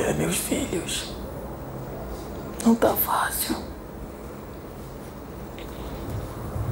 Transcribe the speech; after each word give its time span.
É, 0.00 0.14
meus 0.14 0.36
filhos. 0.36 1.12
Não 2.64 2.74
tá 2.74 2.96
fácil. 2.96 3.54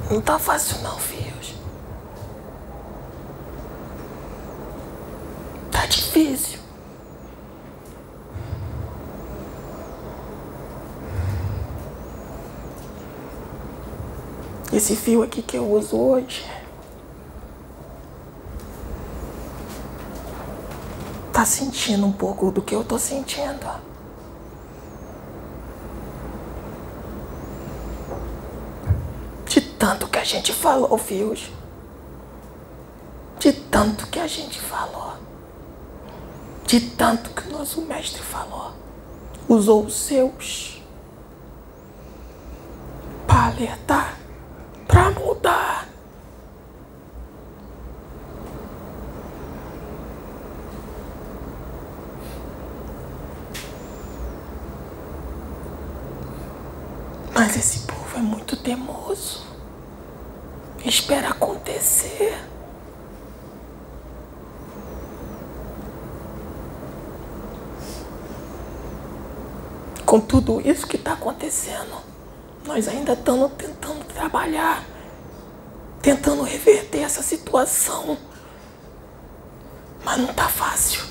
Não 0.09 0.19
tá 0.19 0.39
fácil 0.39 0.81
não, 0.81 0.97
filhos. 0.97 1.53
Tá 5.71 5.85
difícil. 5.85 6.59
Esse 14.73 14.95
fio 14.95 15.21
aqui 15.21 15.43
que 15.43 15.55
eu 15.55 15.71
uso 15.71 15.95
hoje 15.95 16.58
tá 21.39 21.45
sentindo 21.45 22.05
um 22.05 22.11
pouco 22.11 22.51
do 22.51 22.61
que 22.61 22.75
eu 22.75 22.83
tô 22.83 22.99
sentindo. 22.99 23.65
De 29.45 29.61
tanto 29.61 30.09
que 30.09 30.19
a 30.19 30.23
gente 30.25 30.51
falou, 30.51 30.97
fios. 30.97 31.49
De 33.39 33.53
tanto 33.53 34.05
que 34.07 34.19
a 34.19 34.27
gente 34.27 34.59
falou. 34.59 35.13
De 36.65 36.81
tanto 36.81 37.29
que 37.29 37.47
o 37.47 37.57
nosso 37.57 37.83
mestre 37.83 38.21
falou. 38.21 38.73
Usou 39.47 39.85
os 39.85 39.95
seus 39.95 40.83
para 43.25 43.45
alertar, 43.45 44.17
para 44.85 45.11
mudar. 45.11 45.88
Mas 57.49 57.57
esse 57.57 57.79
povo 57.79 58.15
é 58.15 58.19
muito 58.19 58.55
teimoso. 58.55 59.41
Espera 60.85 61.29
acontecer. 61.29 62.39
Com 70.05 70.19
tudo 70.19 70.61
isso 70.61 70.85
que 70.85 70.95
está 70.95 71.13
acontecendo, 71.13 71.99
nós 72.67 72.87
ainda 72.87 73.13
estamos 73.13 73.51
tentando 73.53 74.05
trabalhar, 74.05 74.85
tentando 76.03 76.43
reverter 76.43 76.99
essa 76.99 77.23
situação. 77.23 78.15
Mas 80.05 80.19
não 80.19 80.29
está 80.29 80.47
fácil. 80.47 81.01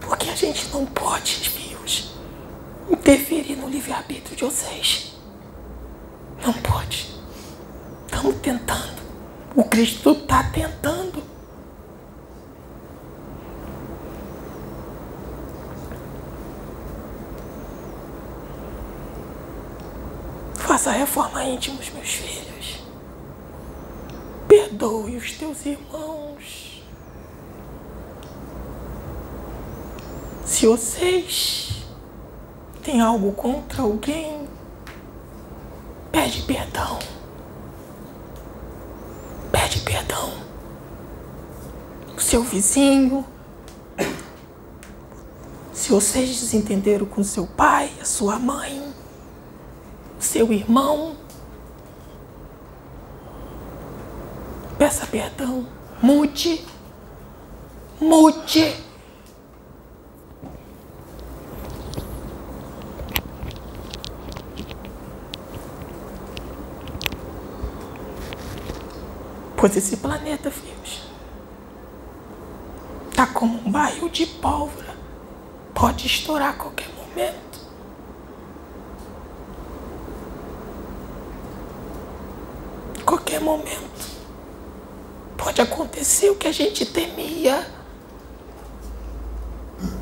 Porque 0.00 0.30
a 0.30 0.34
gente 0.34 0.66
não 0.70 0.86
pode, 0.86 1.42
interferir 2.90 3.56
no 3.56 3.68
livre-arbítrio 3.68 4.36
de 4.36 4.44
vocês. 4.44 5.14
Não 6.44 6.52
pode. 6.54 7.14
Estamos 8.06 8.36
tentando. 8.40 9.02
O 9.54 9.64
Cristo 9.64 10.12
está 10.12 10.42
tentando. 10.44 11.22
Faça 20.54 20.90
reforma 20.90 21.44
íntima, 21.44 21.76
meus 21.94 22.14
filhos. 22.14 22.82
Perdoe 24.48 25.16
os 25.16 25.32
teus 25.32 25.64
irmãos. 25.66 26.82
Se 30.44 30.66
vocês 30.66 31.73
têm 32.84 33.00
algo 33.00 33.32
contra 33.32 33.82
alguém, 33.82 34.46
pede 36.12 36.42
perdão. 36.42 36.98
Pede 39.50 39.80
perdão. 39.80 40.34
O 42.14 42.20
seu 42.20 42.42
vizinho. 42.42 43.24
Se 45.72 45.90
vocês 45.90 46.28
desentenderam 46.40 47.06
com 47.06 47.24
seu 47.24 47.46
pai, 47.46 47.90
a 48.00 48.04
sua 48.04 48.38
mãe, 48.38 48.92
seu 50.18 50.52
irmão, 50.52 51.16
peça 54.78 55.06
perdão. 55.06 55.66
Mude. 56.02 56.64
Mude. 57.98 58.76
Pois 69.64 69.78
esse 69.78 69.96
planeta, 69.96 70.50
filhos, 70.50 71.04
tá 73.14 73.26
como 73.26 73.66
um 73.66 73.72
barril 73.72 74.10
de 74.10 74.26
pólvora. 74.26 74.94
Pode 75.72 76.06
estourar 76.06 76.50
a 76.50 76.52
qualquer 76.52 76.90
momento. 76.90 77.60
Qualquer 83.06 83.40
momento. 83.40 84.10
Pode 85.38 85.62
acontecer 85.62 86.28
o 86.28 86.36
que 86.36 86.46
a 86.46 86.52
gente 86.52 86.84
temia. 86.84 87.66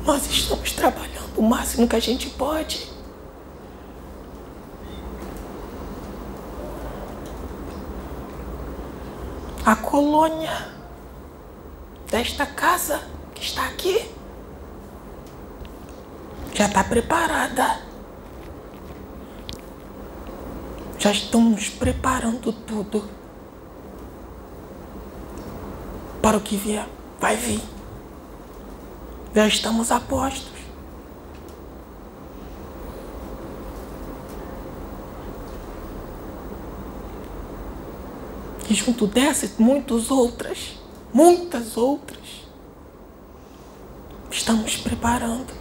Nós 0.03 0.29
estamos 0.29 0.73
trabalhando 0.73 1.37
o 1.37 1.41
máximo 1.41 1.87
que 1.87 1.95
a 1.95 2.01
gente 2.01 2.29
pode. 2.31 2.92
A 9.65 9.77
colônia 9.77 10.67
desta 12.11 12.45
casa 12.45 13.01
que 13.33 13.41
está 13.41 13.65
aqui 13.65 14.11
já 16.53 16.65
está 16.65 16.83
preparada. 16.83 17.79
Já 20.99 21.11
estamos 21.11 21.69
preparando 21.69 22.51
tudo 22.51 23.09
para 26.21 26.37
o 26.37 26.41
que 26.41 26.57
vier. 26.57 26.85
Vai 27.19 27.37
vir. 27.37 27.61
Já 29.33 29.47
estamos 29.47 29.91
a 29.91 29.99
postos. 30.01 30.52
E 38.69 38.73
junto 38.73 39.05
dessas, 39.07 39.57
muitas 39.57 40.09
outras, 40.09 40.79
muitas 41.13 41.75
outras, 41.75 42.43
estamos 44.31 44.77
preparando. 44.77 45.53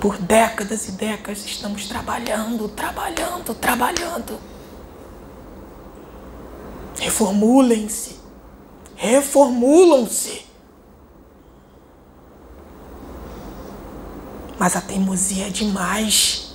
Por 0.00 0.16
décadas 0.16 0.88
e 0.88 0.92
décadas 0.92 1.44
estamos 1.44 1.86
trabalhando, 1.86 2.68
trabalhando, 2.68 3.54
trabalhando. 3.54 4.38
Reformulem-se. 6.98 8.18
Reformulam-se. 8.96 10.46
Mas 14.58 14.76
a 14.76 14.80
teimosia 14.80 15.46
é 15.46 15.50
demais. 15.50 16.49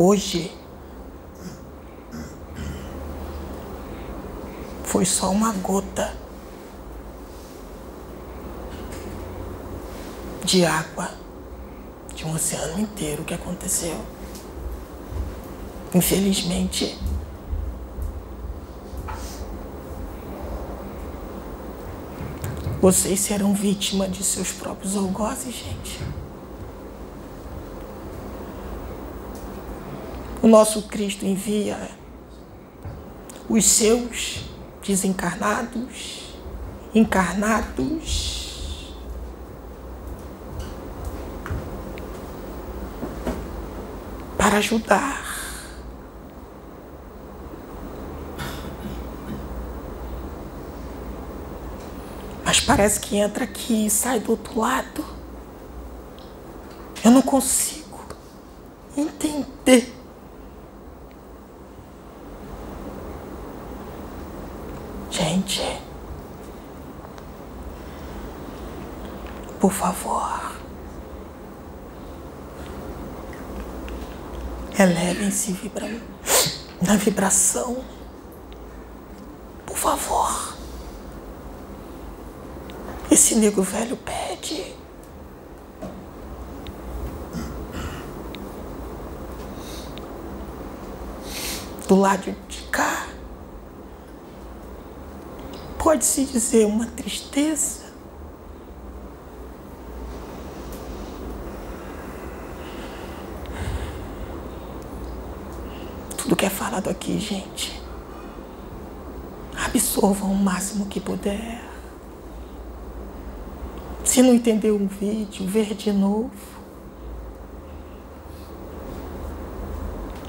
Hoje 0.00 0.56
foi 4.84 5.04
só 5.04 5.28
uma 5.28 5.52
gota 5.54 6.14
de 10.44 10.64
água 10.64 11.10
de 12.14 12.24
um 12.24 12.32
oceano 12.32 12.78
inteiro 12.78 13.24
que 13.24 13.34
aconteceu. 13.34 14.00
Infelizmente, 15.92 16.96
vocês 22.80 23.18
serão 23.18 23.52
vítima 23.52 24.06
de 24.06 24.22
seus 24.22 24.52
próprios 24.52 24.94
algozes, 24.96 25.52
gente. 25.52 25.98
O 30.40 30.46
nosso 30.46 30.82
Cristo 30.82 31.26
envia 31.26 31.90
os 33.48 33.64
seus 33.64 34.44
desencarnados, 34.86 36.34
encarnados, 36.94 38.38
para 44.36 44.58
ajudar. 44.58 45.26
Mas 52.44 52.60
parece 52.60 53.00
que 53.00 53.16
entra 53.16 53.44
aqui 53.44 53.86
e 53.86 53.90
sai 53.90 54.20
do 54.20 54.30
outro 54.30 54.58
lado. 54.60 55.04
Eu 57.04 57.10
não 57.10 57.22
consigo 57.22 58.00
entender. 58.96 59.97
Por 69.60 69.72
favor, 69.72 70.52
elevem-se 74.78 75.52
vibra 75.52 76.00
na 76.80 76.96
vibração. 76.96 77.84
Por 79.66 79.76
favor. 79.76 80.56
Esse 83.10 83.34
nego 83.34 83.62
velho 83.62 83.96
pede. 83.96 84.76
Do 91.88 91.96
lado 91.96 92.36
de 92.48 92.62
cá, 92.64 93.06
pode-se 95.78 96.26
dizer 96.26 96.66
uma 96.66 96.84
tristeza. 96.86 97.87
Tudo 106.28 106.36
que 106.36 106.44
é 106.44 106.50
falado 106.50 106.90
aqui, 106.90 107.18
gente, 107.18 107.80
absorvam 109.64 110.30
o 110.30 110.36
máximo 110.36 110.84
que 110.84 111.00
puder. 111.00 111.64
Se 114.04 114.20
não 114.20 114.34
entendeu 114.34 114.76
um 114.76 114.86
vídeo, 114.86 115.46
ver 115.46 115.72
de 115.72 115.90
novo. 115.90 116.30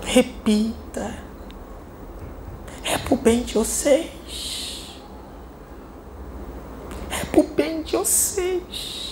Repita. 0.06 1.18
É 2.86 2.98
pro 2.98 3.18
bem 3.18 3.44
de 3.44 3.56
vocês. 3.56 5.01
É 7.12 7.25
pro 7.25 7.44
bem 7.44 7.84
de 7.84 7.98
vocês. 7.98 9.09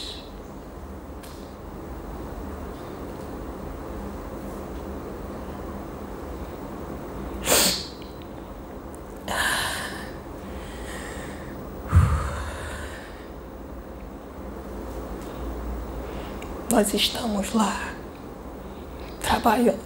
Nós 16.78 16.94
estamos 16.94 17.56
lá 17.56 17.92
trabalhando. 19.20 19.80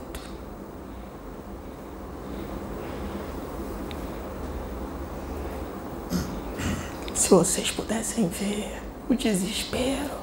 Se 7.14 7.30
vocês 7.30 7.72
pudessem 7.72 8.28
ver 8.28 8.84
o 9.10 9.16
desespero, 9.16 10.18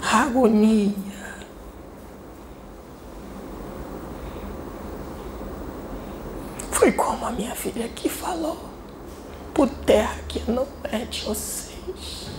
a 0.00 0.22
agonia, 0.22 0.94
foi 6.70 6.90
como 6.90 7.26
a 7.26 7.32
minha 7.32 7.54
filha 7.54 7.84
aqui 7.84 8.08
falou, 8.08 8.64
por 9.52 9.68
terra 9.68 10.22
que 10.26 10.50
não 10.50 10.66
é 10.84 11.00
de 11.00 11.20
vocês. 11.20 12.33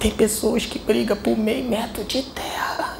Tem 0.00 0.10
pessoas 0.10 0.66
que 0.66 0.78
brigam 0.78 1.16
por 1.16 1.36
meio 1.36 1.68
metro 1.68 2.04
de 2.04 2.22
terra. 2.22 2.98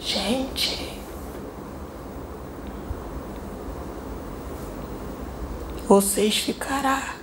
Gente. 0.00 1.00
Vocês 5.86 6.38
ficará 6.38 7.16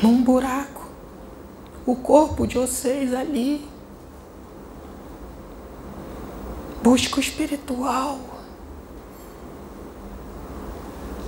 num 0.00 0.22
buraco. 0.22 0.88
O 1.84 1.96
corpo 1.96 2.46
de 2.46 2.56
vocês 2.56 3.12
ali. 3.12 3.68
Busca 6.82 7.16
o 7.16 7.20
espiritual. 7.20 8.20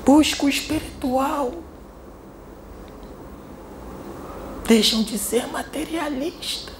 Busca 0.04 0.46
o 0.46 0.48
espiritual. 0.48 1.69
Deixam 4.70 5.02
de 5.02 5.18
ser 5.18 5.48
materialistas. 5.48 6.72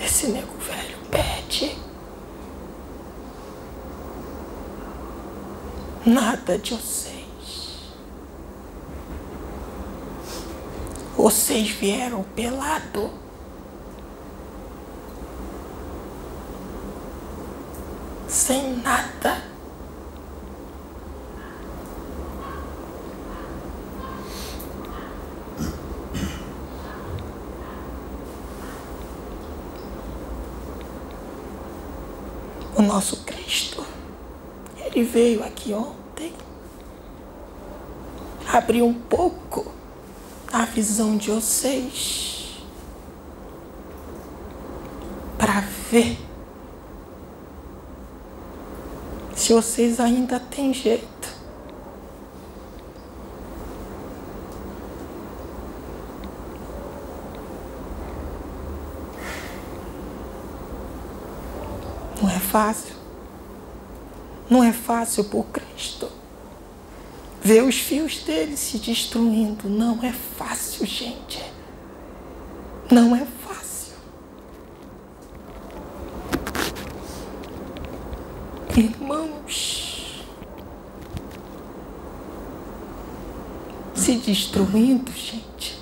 Esse 0.00 0.26
nego 0.26 0.52
velho 0.58 0.98
pede. 1.08 1.78
Nada 6.04 6.58
de 6.58 6.74
vocês. 6.74 7.92
Vocês 11.16 11.68
vieram 11.68 12.24
pelado. 12.34 13.12
Sem 18.26 18.74
nada. 18.78 19.57
O 32.78 32.82
nosso 32.82 33.24
Cristo. 33.24 33.84
Ele 34.76 35.02
veio 35.02 35.44
aqui 35.44 35.74
ontem, 35.74 36.32
abriu 38.52 38.86
um 38.86 38.94
pouco 38.94 39.66
a 40.52 40.64
visão 40.64 41.16
de 41.16 41.30
vocês 41.30 42.62
para 45.36 45.60
ver 45.90 46.18
se 49.34 49.52
vocês 49.52 49.98
ainda 49.98 50.38
têm 50.38 50.72
jeito. 50.72 51.18
Não 62.20 62.28
é 62.28 62.38
fácil. 62.58 62.96
Não 64.50 64.64
é 64.64 64.72
fácil 64.72 65.24
por 65.24 65.44
Cristo. 65.46 66.10
Ver 67.40 67.62
os 67.62 67.78
fios 67.78 68.24
dele 68.24 68.56
se 68.56 68.78
destruindo. 68.78 69.68
Não 69.68 70.02
é 70.02 70.12
fácil, 70.12 70.84
gente. 70.84 71.40
Não 72.90 73.14
é 73.14 73.24
fácil. 73.46 73.94
Irmãos, 78.76 80.24
se 83.94 84.16
destruindo, 84.16 85.12
gente. 85.12 85.77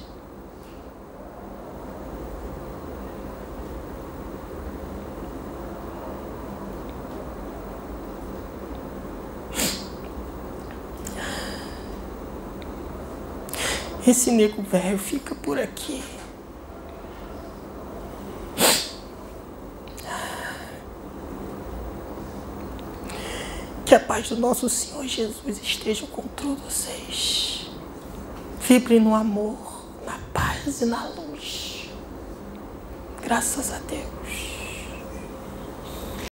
Esse 14.06 14.30
nego 14.30 14.62
velho 14.62 14.98
fica 14.98 15.34
por 15.34 15.58
aqui. 15.58 16.00
Que 23.84 23.94
a 23.94 24.00
paz 24.00 24.28
do 24.28 24.36
nosso 24.36 24.68
Senhor 24.68 25.04
Jesus 25.06 25.58
esteja 25.60 26.06
com 26.06 26.22
todos 26.22 26.62
vocês. 26.62 27.68
Vibre 28.60 29.00
no 29.00 29.14
amor, 29.14 29.86
na 30.04 30.18
paz 30.32 30.80
e 30.82 30.86
na 30.86 31.08
luz. 31.08 31.88
Graças 33.22 33.72
a 33.72 33.78
Deus. 33.78 34.45